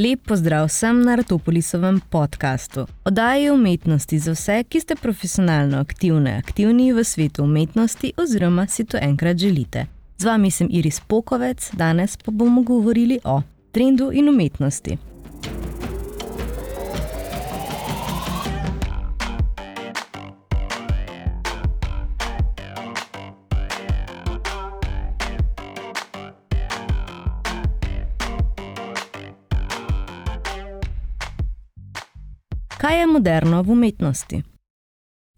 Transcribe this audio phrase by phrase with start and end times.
[0.00, 2.86] Lep pozdrav vsem na Ratopolisovem podkastu.
[3.04, 8.96] Oddaji umetnosti za vse, ki ste profesionalno aktivne, aktivni v svetu umetnosti oziroma si to
[8.96, 9.86] enkrat želite.
[10.18, 13.42] Z vami sem Iris Pokovec, danes pa bomo govorili o
[13.72, 15.09] trendu in umetnosti.
[32.80, 34.42] Kaj je moderno v umetnosti?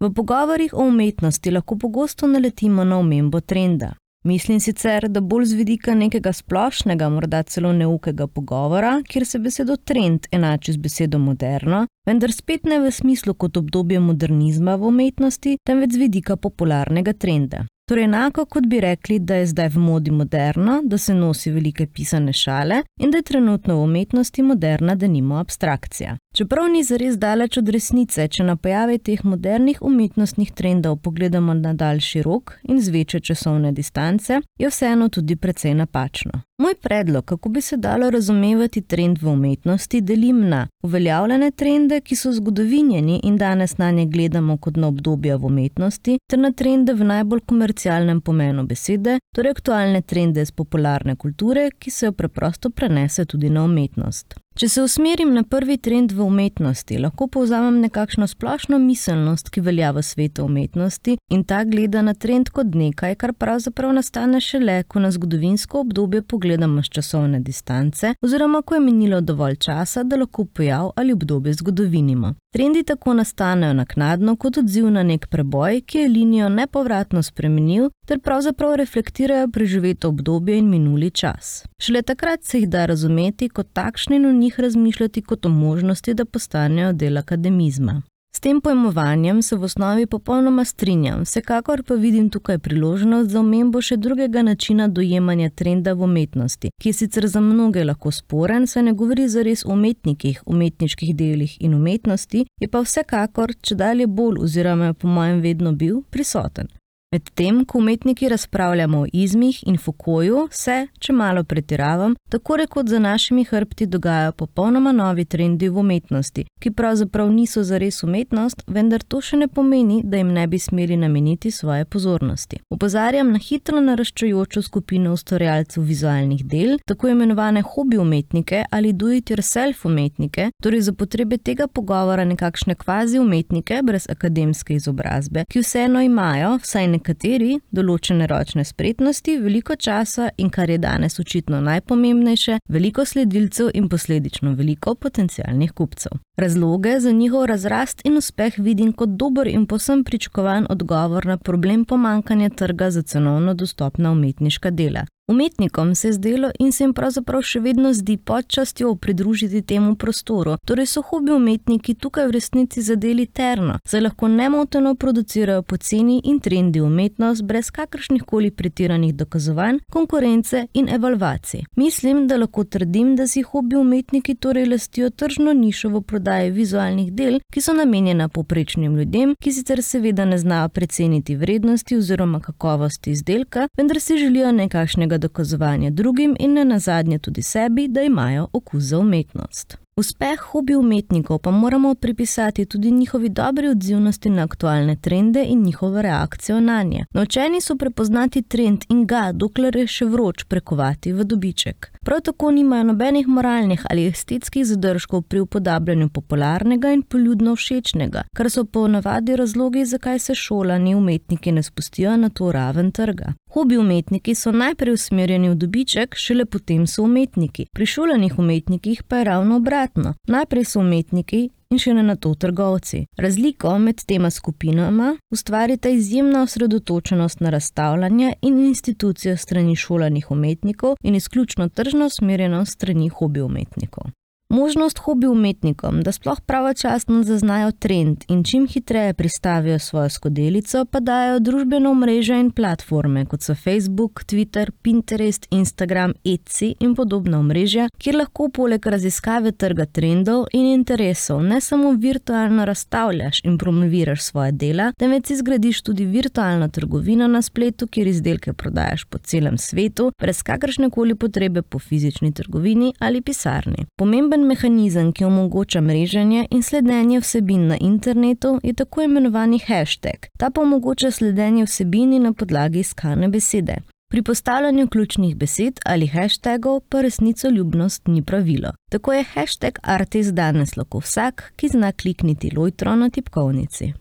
[0.00, 3.92] V pogovorih o umetnosti lahko pogosto naletimo na omembo trenda.
[4.24, 9.76] Mislim sicer, da bolj z vidika nekega splošnega, morda celo neukega pogovora, kjer se besedo
[9.76, 15.56] trend enači z besedo moderno, vendar spet ne v smislu kot obdobje modernizma v umetnosti,
[15.66, 17.66] temveč z vidika popularnega trenda.
[17.88, 21.86] Torej, enako kot bi rekli, da je zdaj v modi moderno, da se nosi velike
[21.86, 26.16] pisane šale in da je trenutno v umetnosti moderna, da nima abstrakcija.
[26.34, 31.74] Čeprav ni zares daleč od resnice, če na pojave teh modernih umetnostnih trendov pogledamo na
[31.74, 36.42] daljši rok in z večje časovne distance, je vseeno tudi precej napačno.
[36.62, 42.16] Moj predlog, kako bi se dalo razumevati trend v umetnosti, delim na uveljavljene trende, ki
[42.16, 46.94] so zgodovinjeni in danes na nje gledamo kot na obdobje v umetnosti, ter na trende
[46.94, 52.70] v najbolj komercialnem pomenu besede, torej aktualne trende iz popularne kulture, ki se jo preprosto
[52.70, 54.41] prenese tudi na umetnost.
[54.52, 59.94] Če se usmerim na prvi trend v umetnosti, lahko povzamem nekakšno splošno miselnost, ki velja
[59.96, 65.00] v svetu umetnosti in ta gleda na trend kot nekaj, kar pravzaprav nastane šele, ko
[65.00, 70.44] na zgodovinsko obdobje pogledamo z časovne distance oziroma ko je minilo dovolj časa, da lahko
[70.44, 72.34] pojav ali obdobje zgodovinimo.
[72.52, 78.20] Trendi tako nastanejo naknadno kot odziv na nek preboj, ki je linijo nepovratno spremenil ter
[78.20, 81.64] pravzaprav reflektirajo preživeto obdobje in minuli čas.
[81.80, 86.24] Šele takrat se jih da razumeti kot takšne in njih razmišljati kot o možnosti, da
[86.24, 88.02] postanejo del akademizma.
[88.36, 93.82] S tem pojmovanjem se v osnovi popolnoma strinjam, vsekakor pa vidim tukaj priložnost za omembo
[93.84, 98.88] še drugega načina dojemanja trenda v umetnosti, ki je sicer za mnoge lahko sporen, saj
[98.88, 104.40] ne govori zares o umetnikih, umetniških delih in umetnosti, je pa vsekakor, če dalje bolj
[104.48, 106.72] oziroma je po mojem vedno bil, prisoten.
[107.12, 112.98] Medtem, ko umetniki razpravljamo o izmih in fokoju, se, če malo pretiravam, tako rekoč za
[112.98, 119.20] našimi hrbti dogajajo popolnoma novi trendi v umetnosti, ki pravzaprav niso zares umetnost, vendar to
[119.20, 122.62] še ne pomeni, da jim ne bi smeli nameniti svoje pozornosti.
[122.72, 130.48] Upozarjam na hitro naraščajočo skupino ustvarjalcev vizualnih del, tako imenovane hobi umetnike ali do-it-yourself umetnike,
[130.64, 136.88] torej za potrebe tega pogovora nekakšne kvazi umetnike brez akademske izobrazbe, ki vseeno imajo, vsaj
[136.88, 143.72] nekaj nekateri določene ročne spretnosti, veliko časa in, kar je danes očitno najpomembnejše, veliko sledilcev
[143.74, 146.20] in posledično veliko potencijalnih kupcev.
[146.38, 151.84] Razloge za njihov razrast in uspeh vidim kot dober in posem pričakovan odgovor na problem
[151.84, 155.04] pomankanja trga za cenovno dostopna umetniška dela.
[155.32, 160.56] Umetnikom se je zdelo in se jim pravzaprav še vedno zdi počastjo pridružiti temu prostoru,
[160.66, 166.40] torej so hobi umetniki tukaj v resnici zadeli terno, saj lahko nemoteno producirajo poceni in
[166.40, 171.64] trendi umetnost brez kakršnih koli pretiranih dokazovanj, konkurence in evalvacij.
[171.76, 177.08] Mislim, da lahko trdim, da si hobi umetniki torej lastijo tržno nišo v prodaji vizualnih
[177.12, 183.16] del, ki so namenjena poprečnim ljudem, ki sicer seveda ne znajo preceniti vrednosti oziroma kakovosti
[183.16, 188.82] izdelka, vendar si želijo nekakšnega dokazovanja drugim in ne nazadnje tudi sebi, da imajo okus
[188.82, 189.82] za umetnost.
[189.96, 196.02] Uspeh hobi umetnikov pa moramo pripisati tudi njihovi dobri odzivnosti na aktualne trende in njihovo
[196.02, 197.04] reakcijo na nje.
[197.14, 201.90] Naučeni so prepoznati trend in ga, dokler je še vroč, prekovati v dobiček.
[202.04, 208.50] Prav tako nimajo nobenih moralnih ali estetskih zadržkov pri upodabljanju popularnega in poljudno všečnega, kar
[208.50, 213.34] so po navadi razlogi, zakaj se šolani umetniki ne spustijo na to raven trga.
[213.52, 217.66] Hobi umetniki so najprej usmerjeni v dobiček, šele potem so umetniki.
[217.72, 220.14] Pri šolanih umetnikih pa je ravno obratno.
[220.26, 223.02] Najprej so umetniki in še ne na to trgovci.
[223.20, 231.14] Razliko med tema skupinama ustvarita izjemna osredotočenost na razstavljanje in institucijo strani šolanih umetnikov in
[231.14, 234.08] izključno tržno usmerjenost strani hobi umetnikov.
[234.52, 241.00] Možnost hobi umetnikom, da sploh pravočasno zaznajo trend in čim hitreje pristavijo svojo skodelico, pa
[241.00, 247.86] dajo družbeno mrežo in platforme, kot so Facebook, Twitter, Pinterest, Instagram, Etsy in podobna omrežja,
[247.98, 254.52] kjer lahko poleg raziskave trga trendov in interesov ne samo virtualno razstavljaš in promoviraš svoje
[254.52, 260.42] dela, temveč izgradiš tudi virtualno trgovino na spletu, kjer izdelke prodajaš po celem svetu, brez
[260.42, 263.86] kakršne koli potrebe po fizični trgovini ali pisarni.
[263.96, 270.26] Pomemben Pomemben mehanizem, ki omogoča mreženje in sledenje vsebin na internetu, je tako imenovani hashtag.
[270.38, 273.76] Ta pa omogoča sledenje vsebini na podlagi iskane besede.
[274.10, 278.72] Pri postavljanju ključnih besed ali hashtagov pa resnico ljubnost ni pravilo.
[278.90, 283.92] Tako je hashtag Artis danes lahko vsak, ki zna klikniti lojtro na tipkovnici.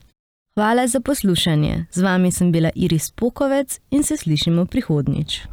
[0.56, 1.86] Hvala za poslušanje.
[1.92, 5.51] Z vami sem bila Iris Pokovec in se slišimo prihodnjič.